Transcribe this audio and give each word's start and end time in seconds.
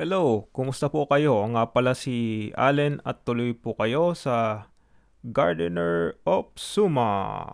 Hello, 0.00 0.48
kumusta 0.56 0.88
po 0.88 1.04
kayo? 1.04 1.44
Nga 1.44 1.76
pala 1.76 1.92
si 1.92 2.48
Allen 2.56 3.04
at 3.04 3.20
tuloy 3.20 3.52
po 3.52 3.76
kayo 3.76 4.16
sa 4.16 4.64
Gardener 5.20 6.16
of 6.24 6.48
Suma 6.56 7.44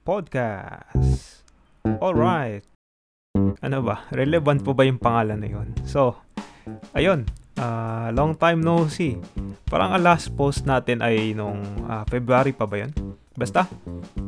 Podcast. 0.00 1.44
Alright. 2.00 2.64
Ano 3.60 3.84
ba? 3.84 4.08
Relevant 4.16 4.64
po 4.64 4.72
ba 4.72 4.88
yung 4.88 4.96
pangalan 4.96 5.44
na 5.44 5.52
yun? 5.52 5.76
So, 5.84 6.16
ayun. 6.96 7.28
Uh, 7.60 8.08
long 8.16 8.32
time 8.32 8.64
no 8.64 8.88
see. 8.88 9.20
Parang 9.68 9.92
ang 9.92 10.08
last 10.08 10.32
post 10.32 10.64
natin 10.64 11.04
ay 11.04 11.36
nung 11.36 11.60
uh, 11.84 12.00
February 12.08 12.56
pa 12.56 12.64
ba 12.64 12.80
yun? 12.80 12.96
Basta, 13.36 13.68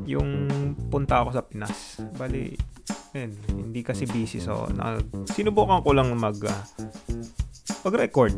yung 0.04 0.44
punta 0.92 1.24
ako 1.24 1.40
sa 1.40 1.40
Pinas. 1.40 2.04
Bali, 2.20 2.52
ayun, 3.16 3.32
hindi 3.48 3.80
kasi 3.80 4.04
busy 4.04 4.42
so 4.42 4.68
nag, 4.74 5.30
sinubukan 5.30 5.80
ko 5.80 5.90
lang 5.96 6.12
mag 6.18 6.36
uh, 6.36 6.62
mag-record. 7.84 8.32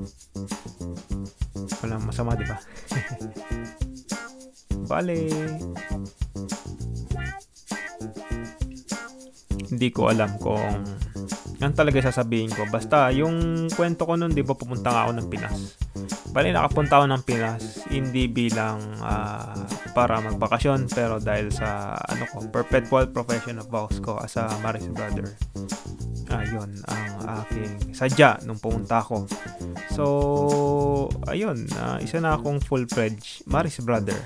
Walang 1.81 2.03
masama, 2.03 2.35
di 2.35 2.45
ba? 2.45 2.59
Bale. 4.91 5.19
Hindi 9.67 9.89
ko 9.91 10.11
alam 10.11 10.31
kung 10.39 10.83
yan 11.57 11.73
talaga 11.73 12.05
sasabihin 12.05 12.53
ko. 12.53 12.69
Basta, 12.69 13.09
yung 13.15 13.67
kwento 13.73 14.05
ko 14.05 14.19
nun, 14.19 14.35
di 14.35 14.45
ba, 14.45 14.53
pumunta 14.53 14.93
nga 14.93 15.09
ako 15.09 15.13
ng 15.17 15.29
Pinas. 15.33 15.86
Bali, 16.33 16.53
nakapunta 16.53 17.01
ako 17.01 17.07
ng 17.09 17.23
Pinas, 17.25 17.65
hindi 17.89 18.29
bilang 18.29 18.81
uh, 19.01 19.67
para 19.97 20.21
magbakasyon, 20.21 20.93
pero 20.93 21.17
dahil 21.17 21.49
sa, 21.49 21.97
ano 21.97 22.29
ko, 22.29 22.45
perpetual 22.53 23.09
profession 23.09 23.57
of 23.57 23.71
vows 23.73 23.97
ko 24.05 24.21
as 24.21 24.37
a 24.37 24.45
marriage 24.61 24.89
brother. 24.93 25.33
Ayun, 26.27 26.77
ang 26.91 27.13
aking 27.47 27.95
sadya 27.95 28.37
nung 28.45 28.59
pumunta 28.59 29.01
ako. 29.01 29.31
So, 29.95 30.05
ayun, 31.31 31.71
uh, 31.79 31.97
isa 32.03 32.21
na 32.21 32.37
akong 32.37 32.61
full-fledged 32.61 33.49
Maris 33.49 33.81
brother. 33.81 34.19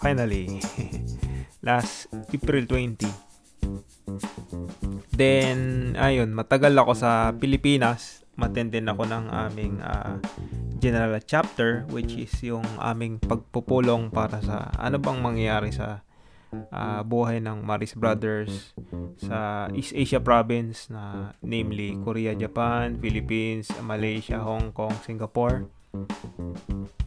Finally. 0.00 0.62
Last 1.66 2.08
April 2.32 2.64
20. 2.64 3.04
Then, 5.12 5.58
ayun, 5.98 6.30
matagal 6.32 6.72
ako 6.78 6.94
sa 6.94 7.34
Pilipinas. 7.34 8.22
Matendin 8.38 8.86
ako 8.86 9.02
ng 9.10 9.24
aming 9.34 9.82
uh, 9.82 10.22
general 10.78 11.18
chapter 11.22 11.84
which 11.90 12.14
is 12.14 12.32
yung 12.42 12.64
aming 12.78 13.18
pagpupulong 13.18 14.10
para 14.10 14.38
sa 14.40 14.70
ano 14.78 14.96
bang 14.98 15.18
mangyayari 15.18 15.70
sa 15.74 16.06
uh, 16.72 17.02
buhay 17.04 17.42
ng 17.42 17.60
Maris 17.60 17.92
Brothers 17.92 18.72
sa 19.20 19.68
East 19.74 19.92
Asia 19.92 20.22
province 20.22 20.88
na 20.88 21.34
namely 21.44 21.98
Korea, 22.00 22.32
Japan, 22.32 22.96
Philippines, 22.96 23.68
Malaysia, 23.84 24.40
Hong 24.40 24.72
Kong, 24.72 24.94
Singapore 25.04 25.68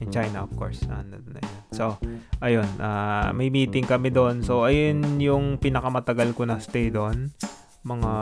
and 0.02 0.10
China 0.10 0.46
of 0.46 0.52
course. 0.58 0.82
So, 1.72 1.96
ayun, 2.44 2.68
uh, 2.82 3.32
may 3.32 3.48
meeting 3.48 3.88
kami 3.88 4.12
doon. 4.12 4.44
So, 4.44 4.68
ayun 4.68 5.22
yung 5.22 5.62
pinakamatagal 5.62 6.36
ko 6.36 6.44
na 6.44 6.60
stay 6.60 6.92
doon 6.92 7.32
mga 7.82 8.14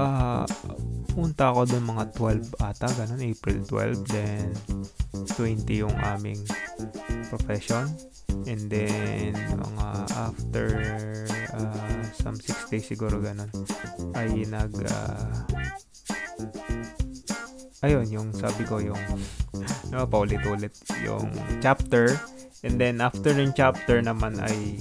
uh, 0.00 0.46
punta 1.12 1.44
ako 1.52 1.68
doon 1.68 1.84
mga 1.84 2.04
12 2.16 2.64
ata 2.64 2.88
ganun 2.96 3.20
April 3.20 3.58
12 3.60 4.08
then 4.08 4.48
20 5.36 5.82
yung 5.84 5.96
aming 6.16 6.40
profession 7.28 7.92
and 8.48 8.72
then 8.72 9.36
mga 9.36 9.86
after 10.16 10.66
uh, 11.52 12.00
some 12.16 12.40
6 12.40 12.72
days 12.72 12.88
siguro 12.88 13.20
ganun 13.20 13.52
ay 14.16 14.48
nag 14.48 14.72
uh, 14.80 15.44
ayun 17.84 18.08
yung 18.08 18.28
sabi 18.32 18.64
ko 18.64 18.80
yung 18.80 19.04
no, 19.92 20.08
paulit-ulit 20.08 20.72
yung 21.04 21.28
chapter 21.60 22.16
and 22.64 22.80
then 22.80 22.98
after 23.04 23.30
ng 23.36 23.52
chapter 23.52 24.00
naman 24.00 24.40
ay 24.40 24.80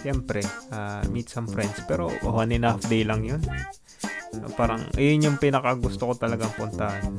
Siyempre, 0.00 0.42
uh, 0.74 1.04
meet 1.10 1.30
some 1.30 1.46
friends. 1.46 1.78
Pero 1.86 2.10
one 2.26 2.52
and 2.54 2.66
a 2.66 2.74
half 2.74 2.82
day 2.90 3.06
lang 3.06 3.22
yun. 3.22 3.42
Parang, 4.56 4.80
ayun 4.96 5.28
yung 5.28 5.38
pinaka 5.38 5.76
gusto 5.76 6.08
ko 6.08 6.14
talagang 6.16 6.50
puntahan. 6.56 7.12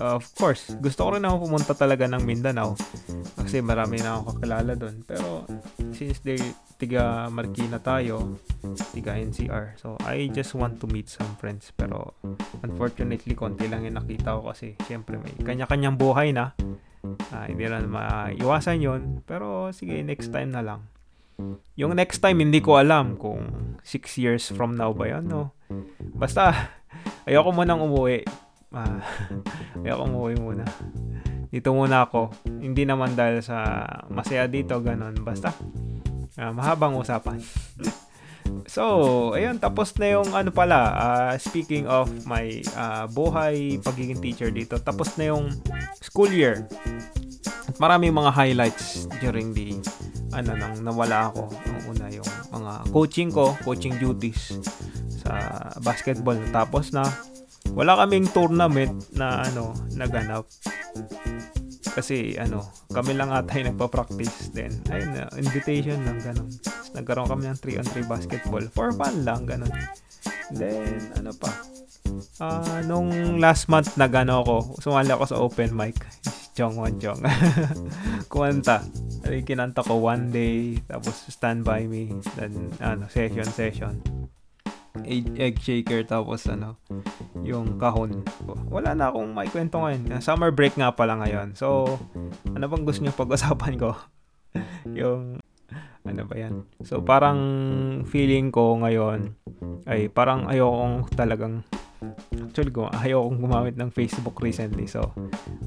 Of 0.00 0.30
course, 0.36 0.76
gusto 0.78 1.08
ko 1.08 1.08
rin 1.16 1.24
ako 1.24 1.48
pumunta 1.48 1.72
talaga 1.72 2.04
ng 2.06 2.22
Mindanao. 2.22 2.76
Kasi 3.40 3.64
marami 3.64 4.00
na 4.00 4.20
ako 4.20 4.36
kakilala 4.36 4.72
doon. 4.76 4.96
Pero, 5.04 5.48
since 5.96 6.20
they 6.20 6.38
tiga 6.78 7.26
Marikina 7.32 7.80
tayo, 7.82 8.38
tiga 8.94 9.18
NCR. 9.18 9.80
So, 9.80 9.98
I 10.06 10.30
just 10.30 10.54
want 10.54 10.78
to 10.84 10.86
meet 10.86 11.08
some 11.08 11.34
friends. 11.40 11.72
Pero, 11.74 12.14
unfortunately, 12.62 13.34
konti 13.34 13.66
lang 13.66 13.88
yung 13.88 13.96
nakita 13.96 14.38
ko 14.38 14.52
kasi, 14.52 14.76
syempre, 14.86 15.16
may 15.18 15.34
kanya-kanyang 15.40 15.96
buhay 15.96 16.30
na. 16.36 16.52
Uh, 17.32 17.44
hindi 17.48 17.64
na 17.64 17.82
maiwasan 17.82 18.78
yon 18.84 19.02
Pero, 19.24 19.72
sige, 19.72 20.04
next 20.04 20.30
time 20.30 20.52
na 20.52 20.62
lang. 20.62 20.80
Yung 21.78 21.94
next 21.94 22.18
time, 22.18 22.42
hindi 22.42 22.58
ko 22.58 22.82
alam 22.82 23.14
kung 23.14 23.78
6 23.86 24.18
years 24.18 24.50
from 24.50 24.74
now 24.74 24.90
ba 24.90 25.06
yan, 25.06 25.30
no? 25.30 25.54
Basta, 26.18 26.50
ayoko 27.30 27.54
munang 27.54 27.78
umuwi. 27.78 28.26
Ah, 28.74 28.98
ayoko 29.86 30.02
umuwi 30.10 30.34
muna. 30.34 30.66
Dito 31.48 31.70
muna 31.70 32.10
ako. 32.10 32.34
Hindi 32.44 32.82
naman 32.82 33.14
dahil 33.14 33.38
sa 33.38 33.86
masaya 34.10 34.50
dito, 34.50 34.82
ganun. 34.82 35.14
Basta, 35.22 35.54
uh, 36.42 36.50
mahabang 36.50 36.98
usapan. 36.98 37.38
so, 38.74 38.82
ayun, 39.38 39.62
tapos 39.62 39.94
na 40.02 40.18
yung 40.18 40.34
ano 40.34 40.50
pala, 40.50 40.78
uh, 40.98 41.32
speaking 41.38 41.86
of 41.86 42.10
my 42.26 42.58
uh, 42.74 43.06
buhay, 43.06 43.78
pagiging 43.86 44.18
teacher 44.18 44.50
dito, 44.50 44.82
tapos 44.82 45.14
na 45.14 45.30
yung 45.30 45.54
school 46.02 46.34
year. 46.34 46.66
At 47.70 47.78
maraming 47.78 48.10
mga 48.10 48.34
highlights 48.34 49.06
during 49.22 49.54
the 49.54 49.78
ano 50.32 50.52
nang 50.56 50.74
nawala 50.84 51.32
ako. 51.32 51.48
Ang 51.48 51.80
una 51.94 52.06
yung 52.12 52.28
mga 52.52 52.72
coaching 52.92 53.30
ko 53.32 53.54
coaching 53.64 53.96
duties 53.96 54.58
sa 55.24 55.32
basketball. 55.80 56.38
Tapos 56.50 56.92
na 56.92 57.04
wala 57.72 57.98
kaming 58.04 58.28
tournament 58.32 58.94
na 59.14 59.44
ano 59.46 59.72
naganap. 59.94 60.44
Kasi 61.94 62.38
ano 62.38 62.62
kami 62.92 63.18
lang 63.18 63.34
ata 63.34 63.58
yung 63.58 63.74
nagpa-practice 63.74 64.54
then 64.54 64.70
ayun 64.92 65.10
na 65.14 65.28
invitation 65.38 65.98
lang 66.06 66.18
ganun. 66.22 66.48
Tapos, 66.62 66.88
nagkaroon 66.94 67.28
kami 67.28 67.44
ng 67.50 67.58
3 67.58 67.80
on 67.80 67.88
3 67.90 68.06
basketball. 68.06 68.64
For 68.70 68.94
fun 68.94 69.26
lang 69.26 69.48
ganun. 69.48 69.72
Then 70.54 71.12
ano 71.18 71.34
pa 71.34 71.78
uh, 72.40 72.80
nung 72.86 73.38
last 73.38 73.68
month 73.68 73.94
nagano 73.98 74.42
ako 74.42 74.56
sumali 74.82 75.10
ako 75.12 75.24
sa 75.26 75.38
open 75.38 75.70
mic 75.74 75.98
Chong 76.58 76.74
Wan 76.74 76.98
Chong 76.98 77.22
kumanta 78.26 78.82
ay 79.28 79.44
kinanta 79.44 79.84
ko 79.84 80.00
one 80.00 80.32
day, 80.32 80.78
tapos 80.88 81.28
stand 81.28 81.60
by 81.66 81.84
me, 81.84 82.08
then 82.38 82.72
ano, 82.80 83.10
session, 83.12 83.44
session. 83.44 84.00
Egg, 85.04 85.36
egg 85.36 85.56
shaker, 85.60 86.02
tapos 86.02 86.48
ano, 86.48 86.80
yung 87.44 87.76
kahon. 87.76 88.24
Wala 88.72 88.96
na 88.96 89.12
akong 89.12 89.30
maikwento 89.30 89.78
ngayon. 89.78 90.24
Summer 90.24 90.50
break 90.50 90.74
nga 90.80 90.90
pala 90.96 91.20
ngayon. 91.20 91.54
So, 91.54 91.98
ano 92.50 92.64
bang 92.66 92.84
gusto 92.88 93.04
niyo 93.04 93.14
pag-usapan 93.14 93.74
ko? 93.78 93.94
yung, 94.98 95.38
ano 96.08 96.22
ba 96.24 96.34
yan? 96.34 96.66
So, 96.82 97.04
parang 97.04 97.38
feeling 98.08 98.48
ko 98.48 98.80
ngayon, 98.80 99.36
ay 99.86 100.08
parang 100.08 100.48
ayokong 100.48 101.10
talagang 101.14 101.62
Actually, 102.48 102.72
ko, 102.72 102.88
ayaw 102.88 103.28
kong 103.28 103.44
gumamit 103.44 103.76
ng 103.76 103.92
Facebook 103.92 104.40
recently. 104.40 104.88
So, 104.88 105.12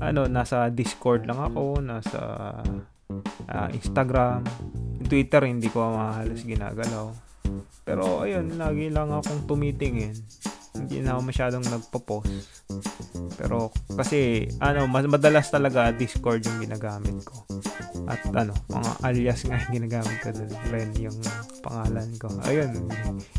ano, 0.01 0.25
nasa 0.25 0.73
Discord 0.73 1.29
lang 1.29 1.37
ako, 1.37 1.77
nasa 1.77 2.19
uh, 3.45 3.69
Instagram, 3.69 4.41
Twitter 5.05 5.45
hindi 5.45 5.69
ko 5.69 5.93
mahalos 5.93 6.41
ginagalaw. 6.41 7.13
Pero 7.85 8.25
ayun, 8.25 8.57
lagi 8.57 8.89
lang 8.89 9.13
akong 9.13 9.45
tumitingin. 9.45 10.17
Hindi 10.71 11.03
na 11.03 11.17
ako 11.17 11.21
masyadong 11.27 11.65
nagpo-post. 11.67 12.63
Pero 13.35 13.75
kasi 13.91 14.47
ano, 14.63 14.87
mas 14.87 15.03
madalas 15.05 15.51
talaga 15.51 15.91
Discord 15.91 16.45
yung 16.47 16.63
ginagamit 16.63 17.21
ko. 17.27 17.43
At 18.07 18.23
ano, 18.31 18.55
mga 18.71 18.91
alias 19.03 19.39
nga 19.45 19.59
yung 19.67 19.83
ginagamit 19.83 20.17
ko 20.23 20.29
doon. 20.31 20.51
Ren 20.71 20.91
yung 20.95 21.17
pangalan 21.59 22.09
ko. 22.17 22.27
Ayun, 22.47 22.69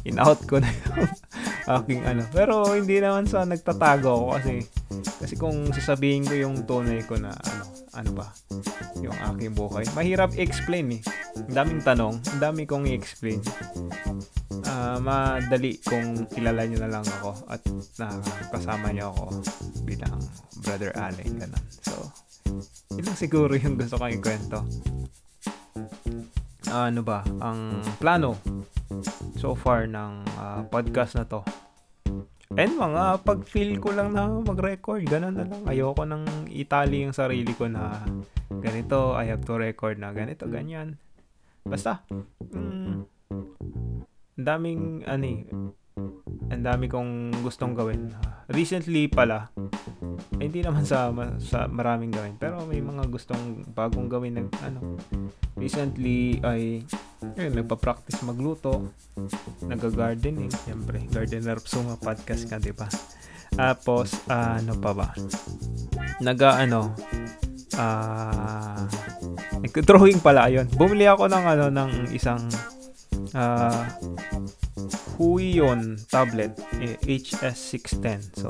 in-out 0.05 0.45
ko 0.45 0.61
na 0.61 0.69
yung 0.69 1.09
aking 1.67 2.03
ano. 2.03 2.27
Pero 2.31 2.75
hindi 2.75 2.99
naman 2.99 3.27
sa 3.27 3.47
nagtatago 3.47 4.09
ako 4.11 4.27
kasi 4.39 4.55
kasi 5.23 5.35
kung 5.39 5.71
sasabihin 5.71 6.27
ko 6.27 6.35
yung 6.35 6.57
tunay 6.67 7.03
ko 7.07 7.15
na 7.15 7.31
ano, 7.31 7.63
ano 7.95 8.11
ba, 8.17 8.27
yung 8.99 9.15
aking 9.35 9.55
buhay. 9.55 9.85
Mahirap 9.95 10.35
i-explain 10.35 10.99
eh. 10.99 11.03
Ang 11.39 11.55
daming 11.55 11.83
tanong, 11.83 12.15
ang 12.19 12.41
dami 12.41 12.67
kong 12.67 12.91
i-explain. 12.91 13.39
Uh, 14.63 14.99
madali 14.99 15.79
kung 15.85 16.25
kilala 16.33 16.65
nyo 16.65 16.79
na 16.81 16.91
lang 16.99 17.05
ako 17.21 17.31
at 17.47 17.61
nakakasama 18.01 18.89
nyo 18.91 19.13
ako 19.13 19.25
bilang 19.85 20.19
Brother 20.65 20.91
Allen, 20.97 21.39
ganun. 21.39 21.65
So, 21.85 22.11
yun 22.97 23.15
siguro 23.15 23.55
yung 23.55 23.79
gusto 23.79 24.01
kong 24.01 24.19
ikwento. 24.19 24.65
Uh, 26.73 26.89
ano 26.89 27.01
ba, 27.05 27.21
ang 27.39 27.85
plano 28.01 28.41
so 29.43 29.59
far 29.59 29.91
ng 29.91 30.23
uh, 30.39 30.63
podcast 30.71 31.19
na 31.19 31.27
to 31.27 31.43
And 32.53 32.77
mga 32.77 33.25
pag 33.25 33.49
feel 33.49 33.81
ko 33.81 33.97
lang 33.97 34.13
na 34.13 34.29
mag-record, 34.29 35.09
ganun 35.09 35.41
na 35.41 35.49
lang. 35.49 35.65
Ayoko 35.65 36.05
nang 36.05 36.29
itali 36.53 37.01
yung 37.01 37.17
sarili 37.17 37.57
ko 37.57 37.65
na 37.65 38.05
ganito, 38.61 39.17
I 39.17 39.33
have 39.33 39.41
to 39.49 39.57
record 39.57 39.97
na 39.97 40.13
ganito, 40.13 40.45
ganyan. 40.45 41.01
Basta, 41.65 42.05
mm, 42.53 43.09
daming, 44.37 45.09
ano 45.09 45.25
eh, 45.25 45.41
ang 46.53 46.61
dami 46.61 46.93
kong 46.93 47.41
gustong 47.41 47.73
gawin. 47.73 48.13
Recently 48.53 49.09
pala, 49.09 49.49
eh, 50.37 50.45
hindi 50.45 50.61
naman 50.61 50.85
sa, 50.85 51.09
sa 51.41 51.65
maraming 51.73 52.13
gawin, 52.13 52.37
pero 52.37 52.69
may 52.69 52.85
mga 52.85 53.09
gustong 53.09 53.65
bagong 53.73 54.13
gawin 54.13 54.37
na, 54.37 54.43
ano, 54.61 55.01
recently 55.57 56.37
ay, 56.45 56.85
ayun, 57.37 57.53
nagpa-practice 57.57 58.21
magluto, 58.25 58.93
nag-gardening, 59.65 60.51
siyempre, 60.65 61.05
Gardener 61.09 61.59
Suma 61.65 61.97
podcast 61.97 62.49
ka, 62.49 62.59
di 62.59 62.73
ba? 62.75 62.89
Tapos, 63.53 64.17
uh, 64.29 64.59
ano 64.61 64.75
pa 64.81 64.91
ba? 64.97 65.09
Naga, 66.25 66.61
ano, 66.61 66.97
ah, 67.77 68.85
uh, 69.61 69.83
drawing 69.85 70.21
pala, 70.21 70.49
ayun. 70.49 70.69
Bumili 70.73 71.05
ako 71.09 71.29
ng, 71.29 71.45
ano, 71.45 71.65
ng 71.69 71.91
isang, 72.13 72.41
ah, 73.37 73.73
uh, 73.73 73.83
Huion 75.21 75.95
tablet 76.09 76.57
eh, 76.81 76.97
HS610. 77.07 78.43
So, 78.43 78.49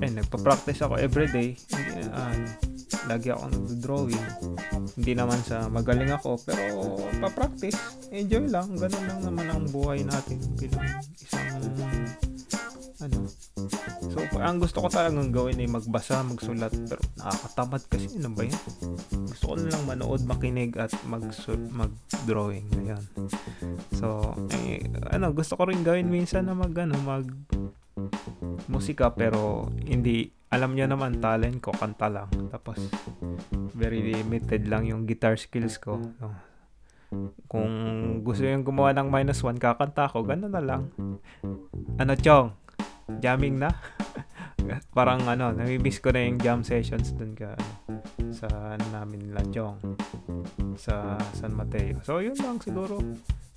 eh, 0.00 0.10
nagpa-practice 0.10 0.82
ako 0.82 0.98
everyday. 0.98 1.54
Uh, 2.10 2.71
lagi 3.08 3.28
ako 3.34 3.44
nag-drawing. 3.50 4.26
Hindi 4.98 5.12
naman 5.16 5.40
sa 5.42 5.66
magaling 5.66 6.12
ako, 6.12 6.38
pero 6.44 6.98
pa-practice. 7.18 7.78
Enjoy 8.12 8.44
lang. 8.46 8.76
Ganun 8.76 9.04
lang 9.08 9.20
naman 9.24 9.46
ang 9.48 9.64
buhay 9.72 10.04
natin 10.04 10.38
bilang 10.58 10.86
isang 11.18 11.48
ano. 13.02 13.26
So, 14.12 14.18
ang 14.38 14.62
gusto 14.62 14.78
ko 14.84 14.88
talagang 14.92 15.34
gawin 15.34 15.58
ay 15.58 15.66
magbasa, 15.66 16.22
magsulat, 16.22 16.70
pero 16.86 17.02
nakakatamad 17.18 17.82
kasi 17.90 18.06
ano 18.20 18.30
ba 18.30 18.42
yan? 18.46 18.62
Gusto 19.26 19.44
ko 19.48 19.54
lang 19.58 19.84
manood, 19.88 20.22
makinig 20.28 20.76
at 20.78 20.92
mag 21.08 21.24
mag-drawing. 21.72 22.66
Ayan. 22.78 23.02
So, 23.96 24.36
eh, 24.62 24.86
ano, 25.10 25.34
gusto 25.34 25.58
ko 25.58 25.66
rin 25.66 25.82
gawin 25.82 26.12
minsan 26.12 26.46
na 26.46 26.54
mag, 26.54 26.70
ano, 26.78 26.94
mag 27.02 27.26
musika 28.68 29.12
pero 29.12 29.68
hindi 29.84 30.30
alam 30.52 30.76
niyo 30.76 30.84
naman 30.84 31.16
talent 31.18 31.64
ko 31.64 31.72
kanta 31.72 32.12
lang. 32.12 32.28
Tapos 32.52 32.76
very 33.72 34.04
limited 34.04 34.68
lang 34.68 34.84
yung 34.84 35.08
guitar 35.08 35.40
skills 35.40 35.80
ko. 35.80 35.96
So, 36.20 36.28
kung 37.48 37.72
gusto 38.24 38.44
yung 38.44 38.64
gumawa 38.64 38.92
ng 38.96 39.08
minus 39.08 39.40
one 39.44 39.60
kakanta 39.60 40.12
ko 40.12 40.24
ganun 40.24 40.52
na 40.52 40.60
lang. 40.60 40.92
Ano 41.96 42.12
chong? 42.16 42.52
Jamming 43.20 43.60
na. 43.60 43.72
Parang 44.96 45.24
ano, 45.24 45.52
nami-miss 45.52 46.00
ko 46.00 46.12
na 46.12 46.24
yung 46.24 46.38
jam 46.40 46.60
sessions 46.60 47.16
dun 47.16 47.32
ka 47.32 47.56
sa 48.42 48.74
ano 48.74 48.86
namin 48.90 49.30
Lanjong 49.30 49.78
sa 50.74 51.14
San 51.38 51.54
Mateo. 51.54 52.02
So 52.02 52.18
yun 52.18 52.34
lang 52.42 52.58
siguro. 52.58 52.98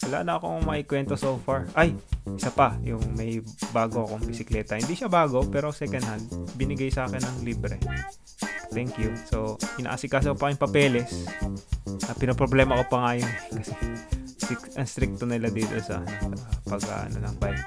Wala 0.05 0.21
na 0.21 0.37
akong 0.37 0.61
maikwento 0.61 1.17
so 1.17 1.41
far. 1.41 1.65
Ay, 1.73 1.97
isa 2.37 2.53
pa, 2.53 2.77
yung 2.85 3.01
may 3.17 3.41
bago 3.73 4.05
akong 4.05 4.21
bisikleta. 4.29 4.77
Hindi 4.77 4.93
siya 4.93 5.09
bago, 5.09 5.41
pero 5.49 5.73
second 5.73 6.05
hand. 6.05 6.25
Binigay 6.53 6.93
sa 6.93 7.09
akin 7.09 7.25
ng 7.25 7.37
libre. 7.41 7.81
Thank 8.69 9.01
you. 9.01 9.09
So, 9.25 9.57
inaasikaso 9.81 10.37
pa 10.37 10.53
yung 10.53 10.61
papeles. 10.61 11.25
Uh, 11.87 12.15
pinaproblema 12.21 12.77
ko 12.83 12.85
pa 12.91 12.97
nga 13.01 13.11
yun. 13.17 13.31
Kasi 13.49 13.73
ang 14.77 14.85
stricto 14.85 15.25
nila 15.25 15.49
dito 15.49 15.73
sa, 15.81 16.03
sa 16.05 16.59
pag 16.69 17.09
ano 17.09 17.17
ng 17.25 17.35
bike 17.41 17.63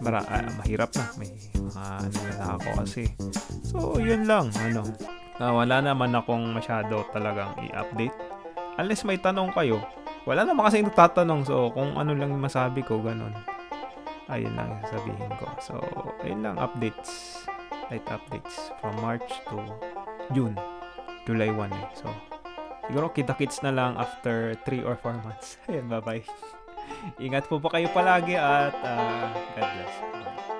mara, 0.00 0.22
uh, 0.22 0.50
mahirap 0.62 0.90
na. 0.94 1.04
May 1.18 1.30
mga 1.54 1.84
ano 2.06 2.18
na 2.38 2.46
ako 2.58 2.68
kasi. 2.82 3.04
So, 3.66 3.98
yun 3.98 4.26
lang. 4.26 4.50
Ano, 4.62 4.82
uh, 5.40 5.52
wala 5.54 5.82
naman 5.82 6.14
akong 6.14 6.54
masyado 6.54 7.06
talagang 7.14 7.54
i-update. 7.62 8.14
Unless 8.78 9.06
may 9.06 9.18
tanong 9.18 9.50
kayo. 9.54 9.82
Wala 10.28 10.44
naman 10.44 10.68
kasi 10.68 10.84
nagtatanong. 10.84 11.48
So, 11.48 11.72
kung 11.74 11.98
ano 11.98 12.14
lang 12.14 12.30
masabi 12.38 12.84
ko, 12.84 13.00
ganun. 13.02 13.34
Ayun 14.28 14.52
lang 14.54 14.76
sabihin 14.86 15.32
ko. 15.40 15.48
So, 15.58 15.80
ayun 16.20 16.44
lang 16.44 16.60
updates. 16.60 17.42
Light 17.88 18.04
updates 18.12 18.70
from 18.78 18.92
March 19.00 19.24
to 19.48 19.56
June. 20.36 20.52
July 21.24 21.48
1 21.48 21.72
eh. 21.72 21.88
So, 21.96 22.12
siguro 22.86 23.08
kita-kits 23.08 23.64
na 23.64 23.72
lang 23.72 23.96
after 23.96 24.52
3 24.68 24.84
or 24.84 25.00
4 25.00 25.24
months. 25.24 25.56
Ayun, 25.72 25.88
bye-bye. 25.88 26.24
Ingat 27.20 27.48
po 27.48 27.60
po 27.60 27.68
kayo 27.72 27.88
palagi 27.92 28.36
at 28.36 28.76
uh, 28.80 29.28
God 29.56 29.68
bless. 29.76 29.94
Bye. 30.12 30.57